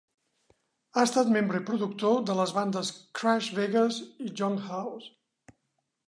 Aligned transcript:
Ha 0.93 1.01
estat 1.07 1.27
membre 1.33 1.59
i 1.59 1.65
productor 1.67 2.15
de 2.29 2.35
les 2.39 2.53
bandes 2.55 2.89
Crash 3.19 3.49
Vegas 3.59 3.99
i 4.29 4.31
Junkhouse. 4.41 5.13